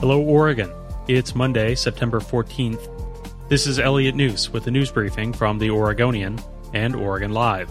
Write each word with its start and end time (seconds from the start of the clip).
Hello, 0.00 0.18
Oregon. 0.22 0.72
It's 1.08 1.34
Monday, 1.34 1.74
September 1.74 2.20
14th. 2.20 2.88
This 3.50 3.66
is 3.66 3.78
Elliot 3.78 4.14
Njus 4.14 4.50
with 4.50 4.64
the 4.64 4.70
news 4.70 4.90
briefing 4.90 5.34
from 5.34 5.58
The 5.58 5.68
Oregonian 5.68 6.40
and 6.72 6.96
Oregon 6.96 7.32
Live. 7.32 7.70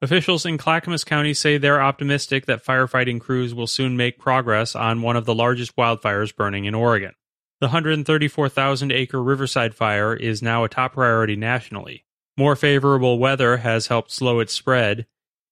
Officials 0.00 0.46
in 0.46 0.56
Clackamas 0.56 1.02
County 1.02 1.34
say 1.34 1.58
they're 1.58 1.82
optimistic 1.82 2.46
that 2.46 2.64
firefighting 2.64 3.20
crews 3.20 3.56
will 3.56 3.66
soon 3.66 3.96
make 3.96 4.20
progress 4.20 4.76
on 4.76 5.02
one 5.02 5.16
of 5.16 5.24
the 5.24 5.34
largest 5.34 5.74
wildfires 5.74 6.32
burning 6.32 6.64
in 6.64 6.76
Oregon. 6.76 7.14
The 7.60 7.66
134,000 7.66 8.92
acre 8.92 9.20
Riverside 9.20 9.74
fire 9.74 10.14
is 10.14 10.40
now 10.40 10.62
a 10.62 10.68
top 10.68 10.92
priority 10.92 11.34
nationally. 11.34 12.04
More 12.36 12.54
favorable 12.54 13.18
weather 13.18 13.56
has 13.56 13.88
helped 13.88 14.12
slow 14.12 14.38
its 14.38 14.52
spread, 14.52 15.08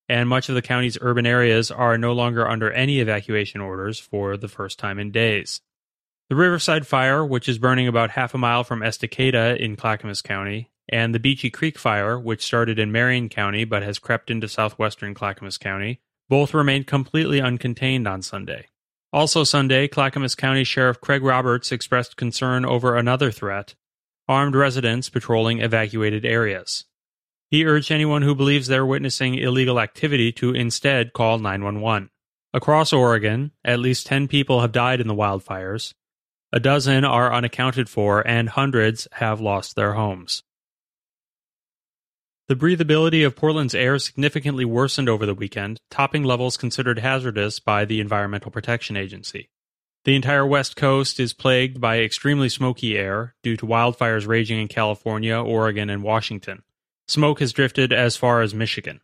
and 0.09 0.29
much 0.29 0.49
of 0.49 0.55
the 0.55 0.63
county's 0.63 0.99
urban 1.01 1.27
areas 1.27 1.71
are 1.71 1.99
no 1.99 2.13
longer 2.13 2.49
under 2.49 2.71
any 2.71 3.01
evacuation 3.01 3.61
orders 3.61 3.99
for 3.99 4.37
the 4.37 4.49
first 4.49 4.79
time 4.79 4.99
in 4.99 5.11
days. 5.11 5.61
The 6.29 6.37
Riverside 6.37 6.87
Fire, 6.87 7.25
which 7.25 7.49
is 7.49 7.59
burning 7.59 7.87
about 7.87 8.11
half 8.11 8.35
a 8.35 8.39
mile 8.39 8.65
from 8.65 8.81
Estacada 8.81 9.57
in 9.57 9.77
Clackamas 9.77 10.23
County, 10.23 10.71
and 10.89 11.15
the 11.15 11.21
Beachie 11.21 11.53
Creek 11.53 11.79
Fire, 11.79 12.19
which 12.19 12.45
started 12.45 12.79
in 12.79 12.93
Marion 12.93 13.29
County 13.29 13.65
but 13.65 13.83
has 13.83 13.99
crept 13.99 14.31
into 14.31 14.49
southwestern 14.49 15.15
Clackamas 15.15 15.59
County, 15.59 16.01
both 16.29 16.55
remained 16.55 16.87
completely 16.87 17.41
uncontained 17.41 18.11
on 18.11 18.23
Sunday. 18.23 18.67
Also 19.13 19.45
Sunday, 19.45 19.89
Clackamas 19.89 20.35
County 20.35 20.65
Sheriff 20.65 21.01
Craig 21.01 21.23
Roberts 21.23 21.73
expressed 21.73 22.17
concern 22.17 22.65
over 22.65 22.97
another 22.97 23.31
threat 23.31 23.75
armed 24.29 24.57
residents 24.57 25.09
patrolling 25.09 25.61
evacuated 25.61 26.25
areas. 26.27 26.85
He 27.51 27.65
urged 27.65 27.93
anyone 27.93 28.23
who 28.23 28.35
believes 28.35 28.67
they're 28.67 28.85
witnessing 28.85 29.35
illegal 29.37 29.79
activity 29.79 30.33
to 30.33 30.53
instead 30.53 31.13
call 31.13 31.39
911. 31.39 32.11
Across 32.53 32.93
Oregon, 32.93 33.53
at 33.65 33.79
least 33.79 34.07
10 34.07 34.29
people 34.29 34.61
have 34.61 34.73
died 34.73 35.01
in 35.01 35.09
the 35.09 35.15
wildfires. 35.15 35.93
A 36.53 36.59
dozen 36.59 37.05
are 37.05 37.33
unaccounted 37.33 37.89
for, 37.89 38.27
and 38.27 38.49
hundreds 38.49 39.07
have 39.13 39.41
lost 39.41 39.77
their 39.77 39.93
homes. 39.93 40.43
The 42.49 42.55
breathability 42.55 43.27
of 43.27 43.35
Portland's 43.35 43.75
air 43.75 43.99
significantly 43.99 44.65
worsened 44.65 45.09
over 45.09 45.27
the 45.27 45.35
weekend, 45.35 45.81
topping 45.91 46.23
levels 46.23 46.57
considered 46.57 47.01
hazardous 47.01 47.59
by 47.59 47.85
the 47.85 48.01
Environmental 48.01 48.53
Protection 48.53 48.97
Agency. 48.97 49.51
The 50.05 50.15
entire 50.15 50.47
West 50.47 50.77
Coast 50.77 51.19
is 51.19 51.33
plagued 51.33 51.81
by 51.81 51.99
extremely 51.99 52.49
smoky 52.49 52.97
air 52.97 53.35
due 53.43 53.57
to 53.57 53.67
wildfires 53.67 54.29
raging 54.29 54.61
in 54.61 54.69
California, 54.69 55.37
Oregon, 55.37 55.91
and 55.91 56.05
Washington. 56.05 56.63
Smoke 57.09 57.41
has 57.41 57.53
drifted 57.53 57.93
as 57.93 58.17
far 58.17 58.43
as 58.43 58.55
Michigan. 58.55 59.01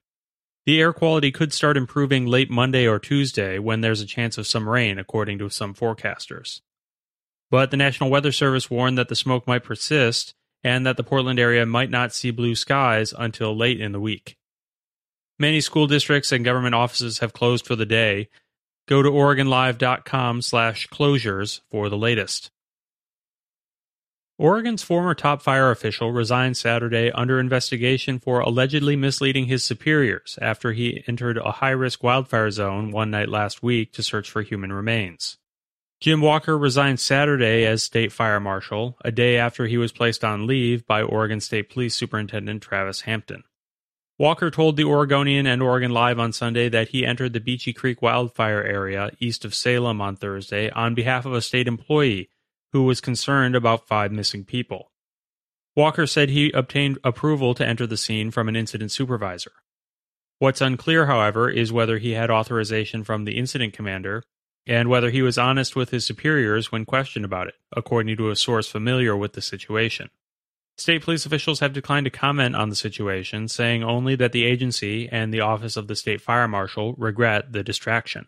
The 0.67 0.81
air 0.81 0.93
quality 0.93 1.31
could 1.31 1.53
start 1.53 1.77
improving 1.77 2.27
late 2.27 2.51
Monday 2.51 2.87
or 2.87 2.99
Tuesday 2.99 3.59
when 3.59 3.81
there's 3.81 4.01
a 4.01 4.07
chance 4.07 4.39
of 4.39 4.47
some 4.47 4.69
rain, 4.69 4.99
according 4.99 5.39
to 5.39 5.51
some 5.51 5.75
forecasters. 5.75 6.61
But 7.51 7.71
the 7.71 7.77
National 7.77 8.11
Weather 8.11 8.33
Service 8.33 8.71
warned 8.71 8.97
that 8.99 9.09
the 9.09 9.17
smoke 9.17 9.47
might 9.47 9.65
persist 9.65 10.35
and 10.65 10.87
that 10.87 10.97
the 10.97 11.05
Portland 11.05 11.39
area 11.39 11.67
might 11.67 11.91
not 11.91 12.13
see 12.13 12.31
blue 12.31 12.55
skies 12.55 13.13
until 13.17 13.57
late 13.57 13.81
in 13.81 13.93
the 13.93 14.01
week. 14.01 14.37
Many 15.39 15.61
school 15.61 15.87
districts 15.87 16.31
and 16.31 16.45
government 16.45 16.75
offices 16.75 17.19
have 17.19 17.33
closed 17.33 17.67
for 17.67 17.75
the 17.75 17.87
day. 17.87 18.29
Go 18.87 19.03
to 19.03 19.11
OregonLive.com 19.11 20.43
slash 20.43 20.89
closures 20.89 21.61
for 21.71 21.89
the 21.89 21.97
latest. 21.97 22.51
Oregon's 24.43 24.83
former 24.83 25.15
top 25.15 25.41
fire 25.41 25.71
official 25.71 26.11
resigned 26.11 26.57
Saturday 26.57 27.13
under 27.13 27.39
investigation 27.39 28.19
for 28.19 28.41
allegedly 28.41 28.97
misleading 28.97 29.47
his 29.47 29.63
superiors 29.63 30.37
after 30.43 30.73
he 30.73 31.05
entered 31.07 31.39
a 31.39 31.53
high 31.53 31.71
risk 31.71 32.03
wildfire 32.03 32.51
zone 32.51 32.91
one 32.91 33.09
night 33.09 33.29
last 33.29 33.63
week 33.63 33.93
to 33.93 34.03
search 34.03 34.29
for 34.29 34.43
human 34.43 34.73
remains. 34.73 35.39
Jim 36.01 36.21
Walker 36.21 36.59
resigned 36.59 36.99
Saturday 36.99 37.65
as 37.65 37.85
state 37.85 38.11
fire 38.11 38.41
marshal, 38.41 38.97
a 39.05 39.13
day 39.13 39.37
after 39.37 39.67
he 39.67 39.79
was 39.79 39.93
placed 39.93 40.25
on 40.25 40.49
leave 40.49 40.85
by 40.89 41.03
Oregon 41.03 41.39
State 41.39 41.71
Police 41.71 41.95
Superintendent 41.95 42.65
Travis 42.65 43.03
Hampton. 43.03 43.45
Walker 44.19 44.51
told 44.51 44.77
the 44.77 44.83
Oregonian 44.83 45.47
and 45.47 45.63
Oregon 45.63 45.93
Live 45.93 46.19
on 46.19 46.33
Sunday 46.33 46.69
that 46.69 46.89
he 46.89 47.07
entered 47.07 47.33
the 47.33 47.39
Beachie 47.39 47.77
Creek 47.77 48.03
wildfire 48.03 48.65
area 48.65 49.13
east 49.21 49.45
of 49.45 49.55
Salem 49.55 50.01
on 50.01 50.17
Thursday 50.17 50.69
on 50.71 50.97
behalf 50.97 51.27
of 51.27 51.33
a 51.33 51.41
state 51.41 51.69
employee 51.69 52.29
who 52.73 52.85
was 52.85 53.01
concerned 53.01 53.55
about 53.55 53.87
five 53.87 54.13
missing 54.13 54.45
people. 54.45 54.91
Walker 55.75 56.07
said 56.07 56.29
he 56.29 56.51
obtained 56.53 56.99
approval 57.03 57.55
to 57.55 57.67
enter 57.67 57.87
the 57.87 57.97
scene 57.97 58.31
from 58.31 58.49
an 58.49 58.57
incident 58.57 58.91
supervisor. 58.91 59.53
What's 60.39 60.61
unclear, 60.61 61.07
however, 61.07 61.49
is 61.49 61.73
whether 61.73 61.99
he 61.99 62.13
had 62.13 62.31
authorization 62.31 63.05
from 63.05 63.25
the 63.25 63.39
incident 63.39 63.73
commander 63.73 64.25
and 64.67 64.89
whether 64.89 65.11
he 65.11 65.23
was 65.23 65.39
honest 65.39 65.75
with 65.75 65.91
his 65.91 66.07
superiors 66.07 66.71
when 66.71 66.85
questioned 66.85 67.25
about 67.25 67.49
it, 67.49 67.55
according 67.75 68.17
to 68.17 68.31
a 68.31 68.37
source 68.37 68.69
familiar 68.69 69.17
with 69.17 69.33
the 69.33 69.41
situation. 69.41 70.11
State 70.77 71.03
police 71.03 71.27
officials 71.27 71.61
have 71.61 71.73
declined 71.73 72.05
to 72.05 72.11
comment 72.11 72.57
on 72.57 72.69
the 72.69 72.77
situation, 72.77 73.47
saying 73.49 73.83
only 73.83 74.15
that 74.17 74.33
the 74.33 74.45
agency 74.45 75.09
and 75.11 75.33
the 75.33 75.41
Office 75.41 75.77
of 75.77 75.87
the 75.87 75.97
State 75.97 76.21
Fire 76.21 76.49
Marshal 76.49 76.95
regret 76.95 77.53
the 77.53 77.63
distraction. 77.63 78.27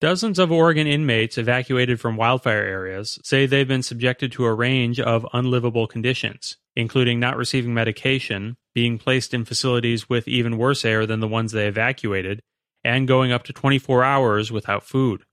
Dozens 0.00 0.38
of 0.38 0.52
Oregon 0.52 0.86
inmates 0.86 1.38
evacuated 1.38 2.00
from 2.00 2.16
wildfire 2.16 2.62
areas 2.62 3.18
say 3.24 3.46
they've 3.46 3.66
been 3.66 3.82
subjected 3.82 4.30
to 4.32 4.44
a 4.44 4.54
range 4.54 5.00
of 5.00 5.26
unlivable 5.32 5.88
conditions, 5.88 6.56
including 6.76 7.18
not 7.18 7.36
receiving 7.36 7.74
medication, 7.74 8.56
being 8.74 8.96
placed 8.96 9.34
in 9.34 9.44
facilities 9.44 10.08
with 10.08 10.28
even 10.28 10.56
worse 10.56 10.84
air 10.84 11.04
than 11.04 11.18
the 11.18 11.26
ones 11.26 11.50
they 11.50 11.66
evacuated, 11.66 12.40
and 12.84 13.08
going 13.08 13.32
up 13.32 13.42
to 13.42 13.52
24 13.52 14.04
hours 14.04 14.52
without 14.52 14.84
food. 14.84 15.24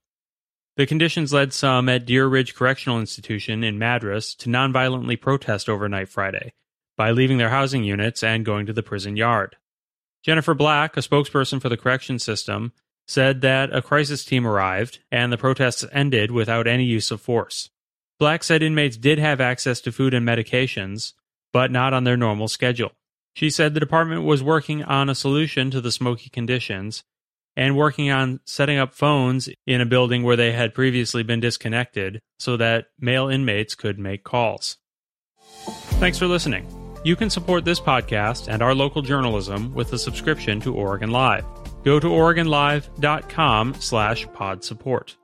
The 0.76 0.84
conditions 0.84 1.32
led 1.32 1.52
some 1.52 1.88
at 1.88 2.04
Deer 2.04 2.26
Ridge 2.26 2.56
Correctional 2.56 2.98
Institution 2.98 3.62
in 3.62 3.78
Madras 3.78 4.34
to 4.34 4.48
nonviolently 4.48 5.20
protest 5.20 5.68
overnight 5.68 6.08
Friday 6.08 6.54
by 6.96 7.12
leaving 7.12 7.38
their 7.38 7.50
housing 7.50 7.84
units 7.84 8.24
and 8.24 8.44
going 8.44 8.66
to 8.66 8.72
the 8.72 8.82
prison 8.82 9.16
yard. 9.16 9.54
Jennifer 10.24 10.54
Black, 10.54 10.96
a 10.96 11.00
spokesperson 11.00 11.62
for 11.62 11.68
the 11.68 11.76
correction 11.76 12.18
system, 12.18 12.72
said 13.06 13.40
that 13.40 13.74
a 13.74 13.82
crisis 13.82 14.24
team 14.24 14.46
arrived 14.46 15.00
and 15.10 15.32
the 15.32 15.38
protests 15.38 15.84
ended 15.92 16.30
without 16.30 16.66
any 16.66 16.84
use 16.84 17.10
of 17.10 17.20
force. 17.20 17.70
Black 18.18 18.42
said 18.42 18.62
inmates 18.62 18.96
did 18.96 19.18
have 19.18 19.40
access 19.40 19.80
to 19.82 19.92
food 19.92 20.14
and 20.14 20.26
medications, 20.26 21.12
but 21.52 21.70
not 21.70 21.92
on 21.92 22.04
their 22.04 22.16
normal 22.16 22.48
schedule. 22.48 22.92
She 23.34 23.50
said 23.50 23.74
the 23.74 23.80
department 23.80 24.24
was 24.24 24.42
working 24.42 24.82
on 24.82 25.10
a 25.10 25.14
solution 25.14 25.70
to 25.70 25.80
the 25.80 25.92
smoky 25.92 26.30
conditions 26.30 27.04
and 27.54 27.76
working 27.76 28.10
on 28.10 28.40
setting 28.44 28.78
up 28.78 28.94
phones 28.94 29.48
in 29.66 29.80
a 29.80 29.86
building 29.86 30.22
where 30.22 30.36
they 30.36 30.52
had 30.52 30.74
previously 30.74 31.22
been 31.22 31.40
disconnected 31.40 32.20
so 32.38 32.56
that 32.56 32.86
male 32.98 33.28
inmates 33.28 33.74
could 33.74 33.98
make 33.98 34.24
calls. 34.24 34.78
Thanks 35.98 36.18
for 36.18 36.26
listening. 36.26 36.66
You 37.04 37.16
can 37.16 37.30
support 37.30 37.64
this 37.64 37.80
podcast 37.80 38.48
and 38.48 38.62
our 38.62 38.74
local 38.74 39.02
journalism 39.02 39.72
with 39.74 39.92
a 39.92 39.98
subscription 39.98 40.60
to 40.60 40.74
Oregon 40.74 41.10
Live. 41.10 41.44
Go 41.86 42.00
to 42.00 42.08
OregonLive.com 42.08 43.74
slash 43.78 44.26
pod 44.32 44.64
support. 44.64 45.16